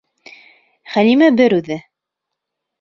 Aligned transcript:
Хәлимә 0.95 1.29
бер 1.43 1.57
үҙе. 1.61 1.81